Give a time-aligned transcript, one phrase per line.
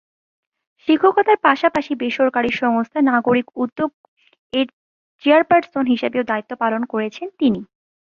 [0.87, 3.91] শিক্ষকতার পাশাপাশি বেসরকারি সংস্থা ‘নাগরিক উদ্যোগ’
[4.53, 4.67] এর
[5.23, 7.61] চেয়ারপারসন হিসাবেও দায়িত্ব পালন করছেন তিনি।